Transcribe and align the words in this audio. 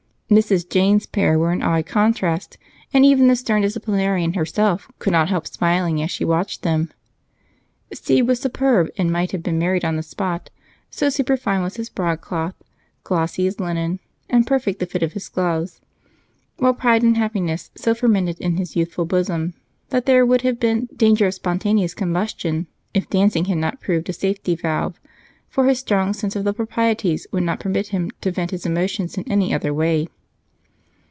Mrs. 0.31 0.69
Jane's 0.69 1.05
pair 1.07 1.37
were 1.37 1.51
an 1.51 1.61
odd 1.61 1.85
contrast, 1.87 2.57
and 2.93 3.03
even 3.03 3.27
the 3.27 3.35
stern 3.35 3.63
disciplinarian 3.63 4.31
herself 4.31 4.87
could 4.97 5.11
not 5.11 5.27
help 5.27 5.45
smiling 5.45 6.01
as 6.01 6.09
she 6.09 6.23
watched 6.23 6.61
them. 6.61 6.89
Steve 7.93 8.29
was 8.29 8.39
superb, 8.39 8.87
and 8.97 9.11
might 9.11 9.33
have 9.33 9.43
been 9.43 9.59
married 9.59 9.83
on 9.83 9.97
the 9.97 10.01
spot, 10.01 10.49
so 10.89 11.09
superfine 11.09 11.61
was 11.61 11.75
his 11.75 11.89
broad 11.89 12.21
cloth, 12.21 12.55
glossy 13.03 13.43
his 13.43 13.59
linen, 13.59 13.99
and 14.29 14.47
perfect 14.47 14.79
the 14.79 14.85
fit 14.85 15.03
of 15.03 15.11
his 15.11 15.27
gloves. 15.27 15.81
While 16.55 16.75
pride 16.75 17.03
and 17.03 17.17
happiness 17.17 17.69
so 17.75 17.93
fermented 17.93 18.39
in 18.39 18.55
his 18.55 18.73
youthful 18.73 19.03
bosom, 19.03 19.55
there 19.89 20.25
would 20.25 20.43
have 20.43 20.61
been 20.61 20.87
danger 20.95 21.27
of 21.27 21.33
spontaneous 21.33 21.93
combustion 21.93 22.67
if 22.93 23.09
dancing 23.09 23.43
had 23.51 23.57
not 23.57 23.81
proved 23.81 24.07
a 24.07 24.13
safety 24.13 24.55
valve, 24.55 24.97
for 25.49 25.65
his 25.67 25.79
strong 25.79 26.13
sense 26.13 26.37
of 26.37 26.45
the 26.45 26.53
proprieties 26.53 27.27
would 27.33 27.43
not 27.43 27.59
permit 27.59 27.87
him 27.87 28.09
to 28.21 28.31
vent 28.31 28.51
his 28.51 28.65
emotions 28.65 29.17
in 29.17 29.29
any 29.29 29.53
other 29.53 29.73
way. 29.73 30.07